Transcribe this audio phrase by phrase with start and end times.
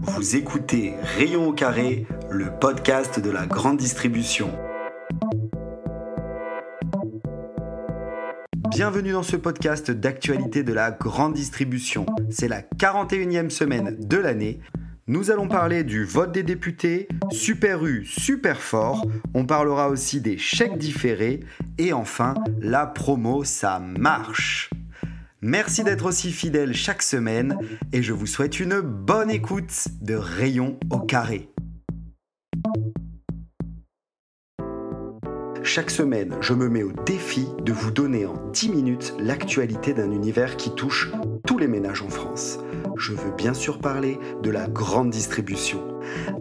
[0.00, 4.50] Vous écoutez Rayon au carré, le podcast de la grande distribution.
[8.70, 12.04] Bienvenue dans ce podcast d'actualité de la grande distribution.
[12.30, 14.60] C'est la 41e semaine de l'année.
[15.06, 19.06] Nous allons parler du vote des députés, super U, super fort.
[19.34, 21.40] On parlera aussi des chèques différés.
[21.78, 24.70] Et enfin, la promo, ça marche.
[25.46, 27.56] Merci d'être aussi fidèle chaque semaine
[27.92, 31.48] et je vous souhaite une bonne écoute de Rayon au carré.
[35.66, 40.12] Chaque semaine, je me mets au défi de vous donner en 10 minutes l'actualité d'un
[40.12, 41.10] univers qui touche
[41.44, 42.60] tous les ménages en France.
[42.96, 45.82] Je veux bien sûr parler de la grande distribution.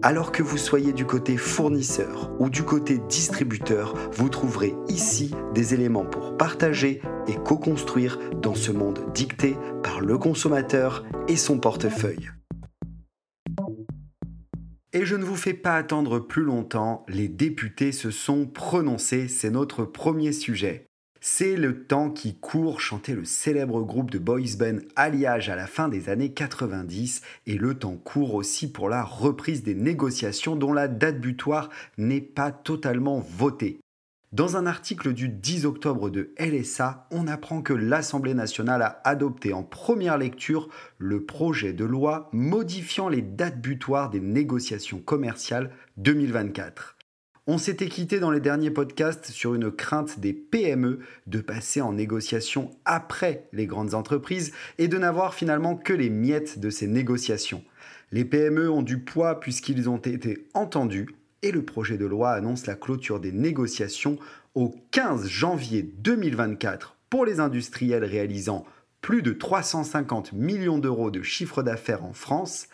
[0.03, 5.73] Alors que vous soyez du côté fournisseur ou du côté distributeur, vous trouverez ici des
[5.73, 12.29] éléments pour partager et co-construire dans ce monde dicté par le consommateur et son portefeuille.
[14.95, 19.49] Et je ne vous fais pas attendre plus longtemps, les députés se sont prononcés, c'est
[19.49, 20.85] notre premier sujet.
[21.19, 25.67] C'est le temps qui court, chantait le célèbre groupe de boys band Alliage à la
[25.67, 30.71] fin des années 90, et le temps court aussi pour la reprise des négociations dont
[30.71, 33.81] la date butoir n'est pas totalement votée.
[34.31, 39.53] Dans un article du 10 octobre de LSA, on apprend que l'Assemblée nationale a adopté
[39.53, 46.95] en première lecture le projet de loi modifiant les dates butoirs des négociations commerciales 2024.
[47.47, 51.93] On s'était quitté dans les derniers podcasts sur une crainte des PME de passer en
[51.93, 57.63] négociation après les grandes entreprises et de n'avoir finalement que les miettes de ces négociations.
[58.11, 61.07] Les PME ont du poids puisqu'ils ont été entendus
[61.45, 64.17] et le projet de loi annonce la clôture des négociations
[64.55, 68.65] au 15 janvier 2024 pour les industriels réalisant
[68.99, 72.67] plus de 350 millions d'euros de chiffre d'affaires en France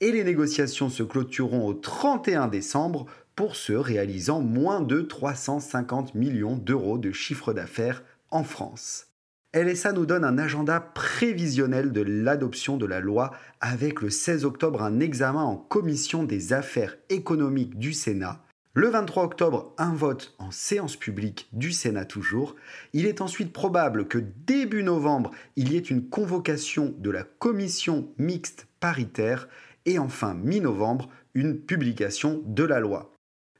[0.00, 6.56] et les négociations se clôtureront au 31 décembre pour ceux réalisant moins de 350 millions
[6.56, 9.11] d'euros de chiffre d'affaires en France.
[9.54, 14.82] LSA nous donne un agenda prévisionnel de l'adoption de la loi avec le 16 octobre
[14.82, 18.42] un examen en commission des affaires économiques du Sénat.
[18.72, 22.56] Le 23 octobre, un vote en séance publique du Sénat toujours.
[22.94, 28.08] Il est ensuite probable que début novembre, il y ait une convocation de la commission
[28.16, 29.48] mixte paritaire
[29.84, 33.11] et enfin mi-novembre, une publication de la loi.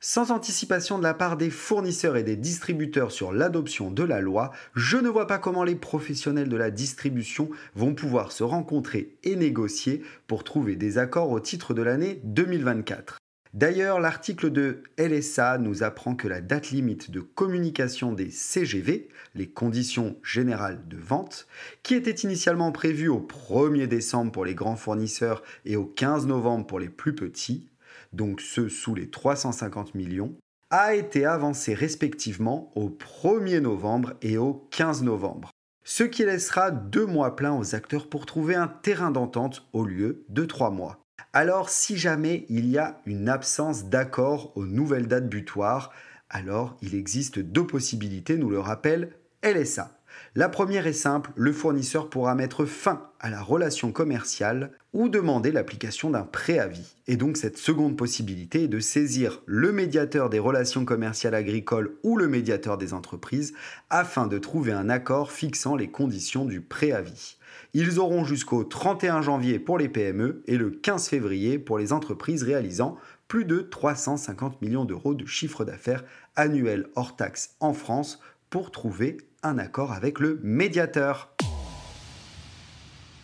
[0.04, 4.50] Sans anticipation de la part des fournisseurs et des distributeurs sur l'adoption de la loi,
[4.74, 9.36] je ne vois pas comment les professionnels de la distribution vont pouvoir se rencontrer et
[9.36, 13.18] négocier pour trouver des accords au titre de l'année 2024.
[13.54, 19.50] D'ailleurs, l'article de LSA nous apprend que la date limite de communication des CGV, les
[19.50, 21.46] conditions générales de vente,
[21.84, 26.66] qui était initialement prévue au 1er décembre pour les grands fournisseurs et au 15 novembre
[26.66, 27.68] pour les plus petits,
[28.12, 30.34] donc ceux sous les 350 millions,
[30.70, 35.50] a été avancé respectivement au 1er novembre et au 15 novembre.
[35.84, 40.24] Ce qui laissera deux mois pleins aux acteurs pour trouver un terrain d'entente au lieu
[40.28, 41.00] de trois mois.
[41.32, 45.92] Alors si jamais il y a une absence d'accord aux nouvelles dates butoirs,
[46.30, 49.12] alors il existe deux possibilités, nous le rappelle
[49.42, 49.90] LSA.
[50.34, 55.52] La première est simple, le fournisseur pourra mettre fin à la relation commerciale ou demander
[55.52, 56.96] l'application d'un préavis.
[57.06, 62.16] Et donc cette seconde possibilité est de saisir le médiateur des relations commerciales agricoles ou
[62.16, 63.52] le médiateur des entreprises
[63.90, 67.36] afin de trouver un accord fixant les conditions du préavis.
[67.74, 72.42] Ils auront jusqu'au 31 janvier pour les PME et le 15 février pour les entreprises
[72.42, 72.96] réalisant
[73.28, 76.04] plus de 350 millions d'euros de chiffre d'affaires
[76.36, 78.20] annuel hors taxe en France
[78.52, 81.34] pour trouver un accord avec le médiateur.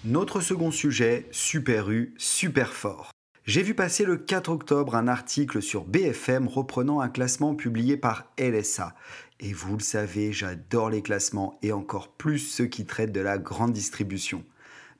[0.04, 3.10] Notre second sujet, Super U, super fort.
[3.44, 8.32] J'ai vu passer le 4 octobre un article sur BFM reprenant un classement publié par
[8.38, 8.94] LSA.
[9.40, 13.36] Et vous le savez, j'adore les classements et encore plus ceux qui traitent de la
[13.36, 14.46] grande distribution.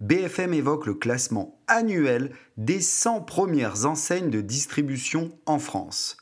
[0.01, 6.19] BFM évoque le classement annuel des 100 premières enseignes de distribution en France.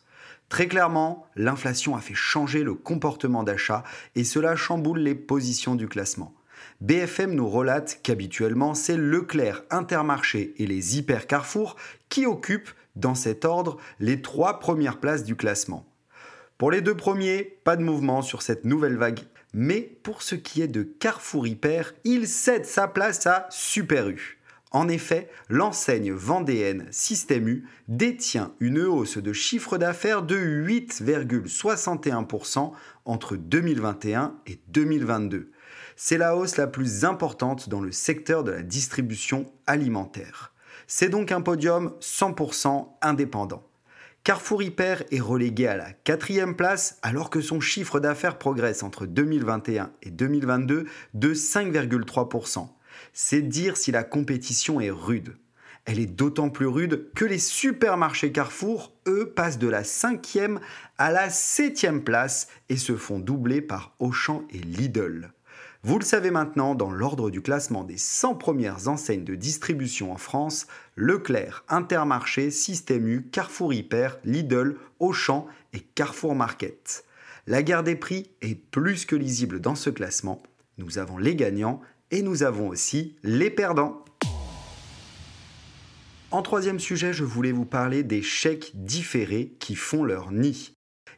[0.49, 3.83] Très clairement, l'inflation a fait changer le comportement d'achat
[4.15, 6.35] et cela chamboule les positions du classement.
[6.81, 11.77] BFM nous relate qu'habituellement, c'est Leclerc, Intermarché et les Hyper Carrefour
[12.09, 15.87] qui occupent, dans cet ordre, les trois premières places du classement.
[16.59, 19.21] Pour les deux premiers, pas de mouvement sur cette nouvelle vague.
[19.53, 24.39] Mais pour ce qui est de Carrefour Hyper, il cède sa place à Super U.
[24.73, 32.73] En effet, l'enseigne vendéenne Système U détient une hausse de chiffre d'affaires de 8,61%
[33.05, 35.51] entre 2021 et 2022.
[35.95, 40.53] C'est la hausse la plus importante dans le secteur de la distribution alimentaire.
[40.89, 43.67] C'est donc un podium 100% indépendant.
[44.25, 49.07] Carrefour Hyper est relégué à la quatrième place alors que son chiffre d'affaires progresse entre
[49.07, 52.69] 2021 et 2022 de 5,3%.
[53.13, 55.37] C'est dire si la compétition est rude.
[55.87, 60.59] Elle est d'autant plus rude que les supermarchés Carrefour, eux, passent de la cinquième
[60.99, 65.31] à la septième place et se font doubler par Auchan et Lidl.
[65.85, 70.17] Vous le savez maintenant, dans l'ordre du classement des 100 premières enseignes de distribution en
[70.17, 70.67] France,
[70.97, 77.05] Leclerc, Intermarché, Système U, Carrefour Hyper, Lidl, Auchan et Carrefour Market.
[77.47, 80.43] La guerre des prix est plus que lisible dans ce classement.
[80.79, 81.81] Nous avons les gagnants
[82.11, 84.05] et nous avons aussi les perdants.
[86.31, 90.73] En troisième sujet, je voulais vous parler des chèques différés qui font leur nid.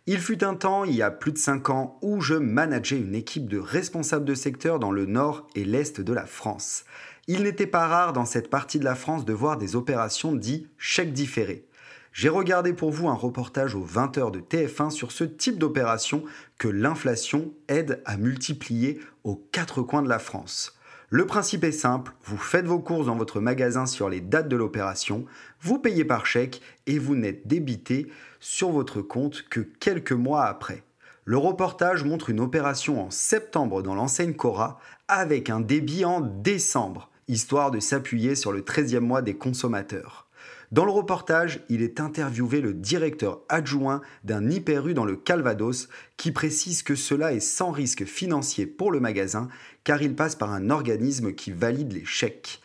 [0.06, 3.14] Il fut un temps, il y a plus de 5 ans, où je manageais une
[3.14, 6.84] équipe de responsables de secteur dans le nord et l'est de la France.
[7.26, 10.70] Il n'était pas rare dans cette partie de la France de voir des opérations dites
[10.78, 11.66] chèques différés.
[12.12, 16.24] J'ai regardé pour vous un reportage aux 20h de TF1 sur ce type d'opération
[16.58, 20.77] que l'inflation aide à multiplier aux quatre coins de la France.
[21.10, 24.56] Le principe est simple, vous faites vos courses dans votre magasin sur les dates de
[24.56, 25.24] l'opération,
[25.62, 28.08] vous payez par chèque et vous n'êtes débité
[28.40, 30.82] sur votre compte que quelques mois après.
[31.24, 34.78] Le reportage montre une opération en septembre dans l'enseigne Cora
[35.08, 40.28] avec un débit en décembre, histoire de s'appuyer sur le 13e mois des consommateurs.
[40.70, 45.88] Dans le reportage, il est interviewé le directeur adjoint d'un hyper dans le Calvados
[46.18, 49.48] qui précise que cela est sans risque financier pour le magasin
[49.88, 52.60] car il passe par un organisme qui valide les chèques.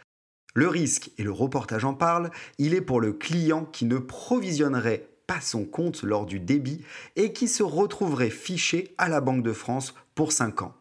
[0.56, 5.08] Le risque, et le reportage en parle, il est pour le client qui ne provisionnerait
[5.26, 6.84] pas son compte lors du débit
[7.16, 10.76] et qui se retrouverait fiché à la Banque de France pour 5 ans.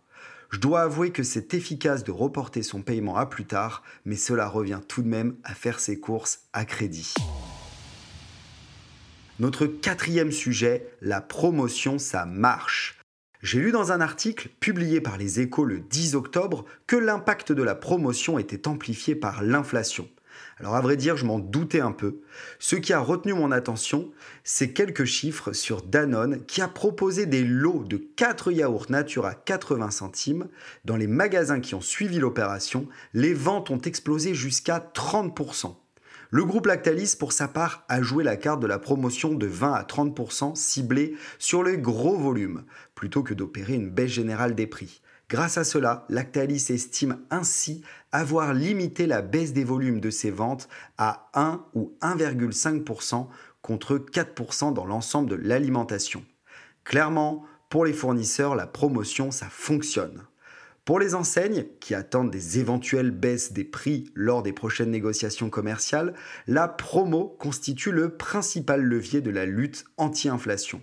[0.51, 4.49] Je dois avouer que c'est efficace de reporter son paiement à plus tard, mais cela
[4.49, 7.15] revient tout de même à faire ses courses à crédit.
[9.39, 12.99] Notre quatrième sujet, la promotion, ça marche.
[13.43, 17.65] J'ai lu dans un article publié par les échos le 10 octobre que l'impact de
[17.65, 20.09] la promotion était amplifié par l'inflation.
[20.61, 22.21] Alors à vrai dire, je m'en doutais un peu.
[22.61, 24.13] Ce qui a retenu mon attention,
[24.45, 29.35] c'est quelques chiffres sur Danone qui a proposé des lots de 4 yaourts nature à
[29.35, 30.47] 80 centimes.
[30.85, 35.75] Dans les magasins qui ont suivi l'opération, les ventes ont explosé jusqu'à 30%.
[36.35, 39.75] Le groupe Lactalis, pour sa part, a joué la carte de la promotion de 20
[39.75, 42.65] à 30% ciblée sur les gros volumes,
[42.95, 45.03] plutôt que d'opérer une baisse générale des prix.
[45.29, 47.83] Grâce à cela, Lactalis estime ainsi
[48.13, 53.27] avoir limité la baisse des volumes de ses ventes à 1 ou 1,5%
[53.61, 56.25] contre 4% dans l'ensemble de l'alimentation.
[56.85, 60.23] Clairement, pour les fournisseurs, la promotion, ça fonctionne.
[60.85, 66.13] Pour les enseignes, qui attendent des éventuelles baisses des prix lors des prochaines négociations commerciales,
[66.49, 70.81] la promo constitue le principal levier de la lutte anti-inflation.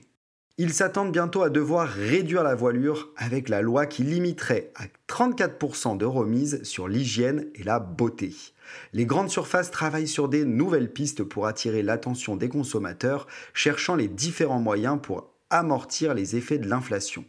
[0.57, 5.97] Ils s'attendent bientôt à devoir réduire la voilure avec la loi qui limiterait à 34%
[5.97, 8.33] de remise sur l'hygiène et la beauté.
[8.93, 14.07] Les grandes surfaces travaillent sur des nouvelles pistes pour attirer l'attention des consommateurs, cherchant les
[14.07, 17.25] différents moyens pour amortir les effets de l'inflation.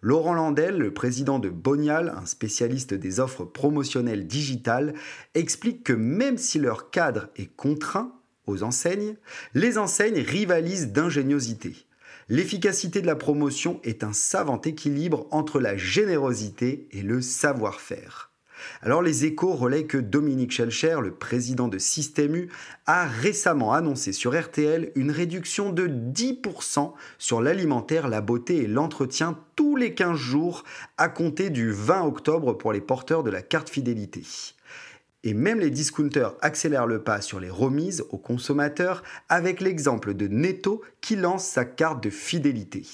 [0.00, 4.94] Laurent Landel, le président de Bonial, un spécialiste des offres promotionnelles digitales,
[5.34, 8.12] explique que même si leur cadre est contraint
[8.46, 9.16] aux enseignes,
[9.54, 11.86] les enseignes rivalisent d'ingéniosité.
[12.28, 18.32] L'efficacité de la promotion est un savant équilibre entre la générosité et le savoir-faire.
[18.82, 22.48] Alors les échos relaient que Dominique Schelcher, le président de Système U,
[22.86, 29.38] a récemment annoncé sur RTL une réduction de 10% sur l'alimentaire, la beauté et l'entretien
[29.56, 30.64] tous les 15 jours
[30.98, 34.22] à compter du 20 octobre pour les porteurs de la carte fidélité.
[35.24, 40.28] Et même les discounters accélèrent le pas sur les remises aux consommateurs avec l'exemple de
[40.28, 42.84] Netto qui lance sa carte de fidélité.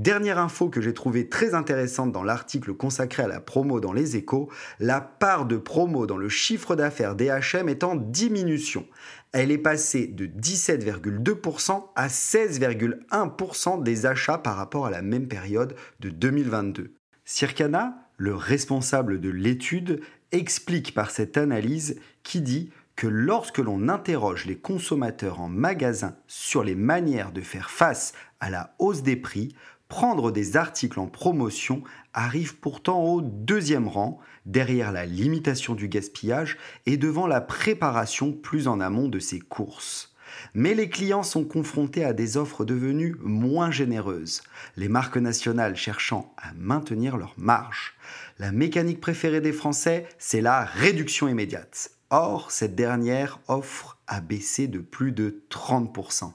[0.00, 4.16] Dernière info que j'ai trouvée très intéressante dans l'article consacré à la promo dans les
[4.16, 8.86] échos, la part de promo dans le chiffre d'affaires d'HM est en diminution.
[9.32, 15.76] Elle est passée de 17,2% à 16,1% des achats par rapport à la même période
[16.00, 16.94] de 2022.
[17.26, 20.00] Circana, le responsable de l'étude,
[20.32, 26.64] explique par cette analyse qui dit que lorsque l'on interroge les consommateurs en magasin sur
[26.64, 29.54] les manières de faire face à la hausse des prix,
[29.90, 31.82] prendre des articles en promotion
[32.14, 36.56] arrive pourtant au deuxième rang, derrière la limitation du gaspillage
[36.86, 40.14] et devant la préparation plus en amont de ces courses.
[40.54, 44.42] Mais les clients sont confrontés à des offres devenues moins généreuses,
[44.76, 47.94] les marques nationales cherchant à maintenir leur marge.
[48.38, 51.90] La mécanique préférée des Français, c'est la réduction immédiate.
[52.10, 56.32] Or, cette dernière offre a baissé de plus de 30%.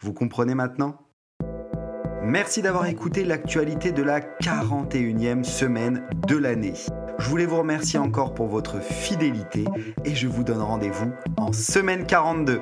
[0.00, 1.03] Vous comprenez maintenant?
[2.26, 6.72] Merci d'avoir écouté l'actualité de la 41e semaine de l'année.
[7.18, 9.66] Je voulais vous remercier encore pour votre fidélité
[10.06, 12.60] et je vous donne rendez-vous en semaine 42.